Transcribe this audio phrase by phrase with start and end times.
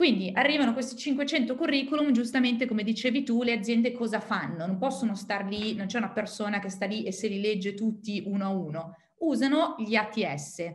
[0.00, 4.64] Quindi arrivano questi 500 curriculum, giustamente come dicevi tu, le aziende cosa fanno?
[4.64, 7.74] Non possono star lì, non c'è una persona che sta lì e se li legge
[7.74, 8.96] tutti uno a uno.
[9.18, 10.72] Usano gli ATS,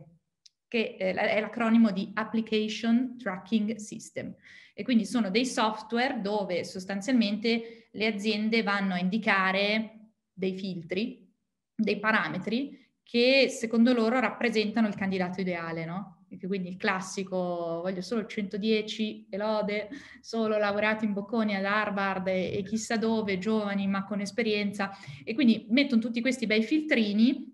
[0.67, 4.31] che è l'acronimo di Application Tracking System.
[4.75, 11.27] E quindi sono dei software dove sostanzialmente le aziende vanno a indicare dei filtri,
[11.73, 16.25] dei parametri che secondo loro rappresentano il candidato ideale, no?
[16.47, 17.37] quindi il classico,
[17.81, 19.89] voglio solo il 110 e lode,
[20.19, 24.91] solo laureati in Bocconi ad Harvard e, chissà dove, giovani ma con esperienza,
[25.23, 27.53] e quindi mettono tutti questi bei filtrini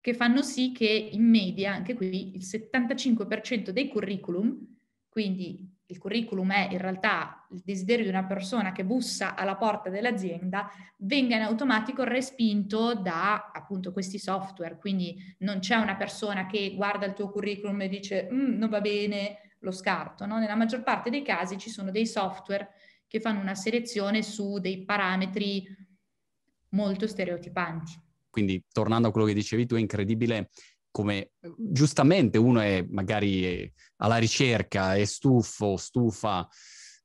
[0.00, 4.76] che fanno sì che in media, anche qui, il 75% dei curriculum,
[5.08, 9.90] quindi il curriculum è in realtà il desiderio di una persona che bussa alla porta
[9.90, 14.76] dell'azienda, venga in automatico respinto da appunto questi software.
[14.78, 18.80] Quindi non c'è una persona che guarda il tuo curriculum e dice mm, non va
[18.80, 20.26] bene, lo scarto.
[20.26, 20.38] No?
[20.38, 22.70] Nella maggior parte dei casi ci sono dei software
[23.06, 25.66] che fanno una selezione su dei parametri
[26.70, 28.00] molto stereotipanti.
[28.30, 30.50] Quindi tornando a quello che dicevi tu, è incredibile
[30.90, 36.48] come giustamente uno è magari alla ricerca, è stufo, stufa,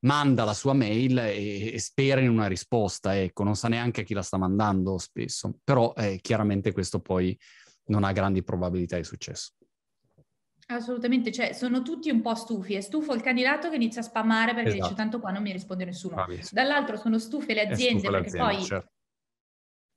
[0.02, 4.14] manda la sua mail e, e, spera in una risposta, ecco, non sa neanche chi
[4.14, 7.38] la sta mandando spesso, però eh, chiaramente questo poi
[7.86, 9.52] non ha grandi probabilità di successo.
[10.68, 14.56] Assolutamente, cioè sono tutti un po' stufi, è stufo il candidato che inizia a spammare
[14.56, 14.84] perché esatto.
[14.84, 16.16] dice tanto qua non mi risponde nessuno.
[16.16, 16.60] Bravissimo.
[16.60, 18.95] Dall'altro sono stufe le aziende perché poi certo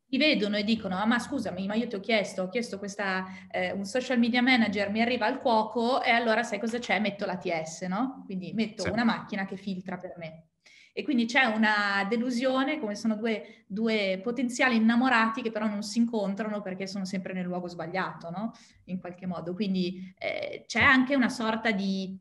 [0.08, 3.26] ti vedono e dicono, ah, ma scusami, ma io ti ho chiesto, ho chiesto questa,
[3.50, 6.98] eh, un social media manager, mi arriva al cuoco e allora sai cosa c'è?
[6.98, 8.22] Metto l'ATS, no?
[8.24, 8.88] Quindi metto sì.
[8.88, 10.44] una macchina che filtra per me.
[10.94, 15.98] E quindi c'è una delusione, come sono due, due, potenziali innamorati che però non si
[15.98, 18.52] incontrano perché sono sempre nel luogo sbagliato, no?
[18.86, 19.54] In qualche modo.
[19.54, 22.18] Quindi eh, c'è anche una sorta di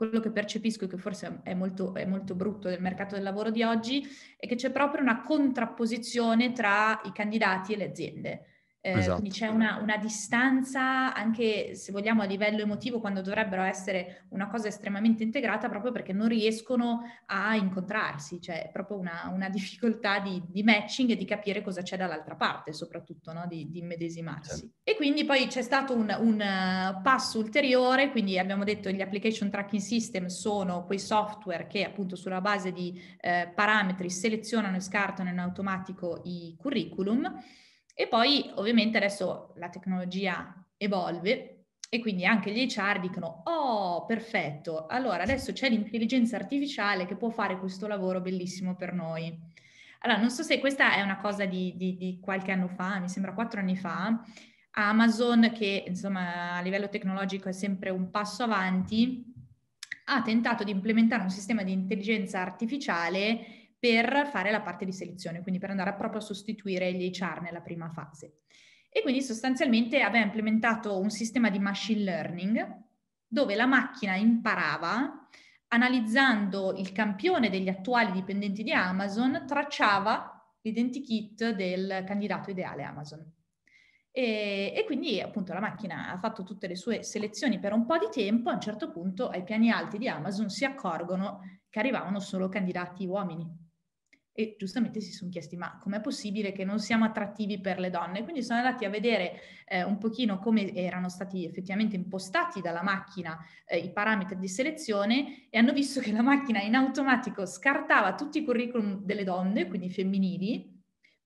[0.00, 3.50] quello che percepisco e che forse è molto, è molto brutto del mercato del lavoro
[3.50, 4.02] di oggi
[4.38, 8.44] è che c'è proprio una contrapposizione tra i candidati e le aziende.
[8.82, 9.18] Eh, esatto.
[9.18, 14.48] Quindi c'è una, una, distanza anche se vogliamo a livello emotivo quando dovrebbero essere una
[14.48, 20.20] cosa estremamente integrata proprio perché non riescono a incontrarsi, cioè è proprio una, una difficoltà
[20.20, 23.44] di, di, matching e di capire cosa c'è dall'altra parte soprattutto, no?
[23.46, 24.60] di, di immedesimarsi.
[24.60, 24.74] Certo.
[24.82, 29.50] E quindi poi c'è stato un, un uh, passo ulteriore, quindi abbiamo detto gli application
[29.50, 35.28] tracking system sono quei software che appunto sulla base di eh, parametri selezionano e scartano
[35.28, 37.30] in automatico i curriculum.
[38.00, 44.86] E poi ovviamente adesso la tecnologia evolve e quindi anche gli HR dicono, oh, perfetto,
[44.86, 49.38] allora adesso c'è l'intelligenza artificiale che può fare questo lavoro bellissimo per noi.
[49.98, 53.10] Allora, non so se questa è una cosa di, di, di qualche anno fa, mi
[53.10, 54.24] sembra quattro anni fa,
[54.70, 59.30] Amazon, che insomma a livello tecnologico è sempre un passo avanti,
[60.06, 65.40] ha tentato di implementare un sistema di intelligenza artificiale per fare la parte di selezione,
[65.40, 68.42] quindi per andare proprio a sostituire gli HR nella prima fase.
[68.90, 72.78] E quindi sostanzialmente aveva implementato un sistema di machine learning
[73.26, 75.26] dove la macchina imparava,
[75.68, 83.24] analizzando il campione degli attuali dipendenti di Amazon, tracciava l'identikit del candidato ideale Amazon.
[84.10, 87.96] E, e, quindi appunto la macchina ha fatto tutte le sue selezioni per un po'
[87.96, 92.18] di tempo, a un certo punto ai piani alti di Amazon si accorgono che arrivavano
[92.18, 93.59] solo candidati uomini
[94.40, 98.22] e giustamente si sono chiesti ma com'è possibile che non siamo attrattivi per le donne?
[98.22, 103.38] Quindi sono andati a vedere eh, un pochino come erano stati effettivamente impostati dalla macchina
[103.66, 108.38] eh, i parametri di selezione e hanno visto che la macchina in automatico scartava tutti
[108.38, 110.78] i curriculum delle donne, quindi femminili,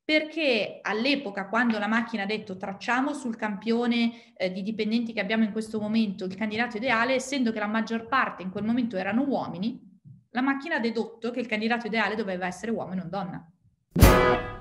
[0.05, 5.45] perché all'epoca quando la macchina ha detto tracciamo sul campione eh, di dipendenti che abbiamo
[5.45, 9.23] in questo momento il candidato ideale, essendo che la maggior parte in quel momento erano
[9.23, 9.94] uomini,
[10.35, 14.54] la macchina ha dedotto che il candidato ideale doveva essere uomo e non donna.